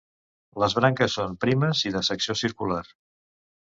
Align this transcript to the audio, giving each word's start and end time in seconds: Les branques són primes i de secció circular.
Les 0.63 0.75
branques 0.79 1.19
són 1.19 1.37
primes 1.47 1.85
i 1.91 1.95
de 1.99 2.05
secció 2.11 2.41
circular. 2.45 2.85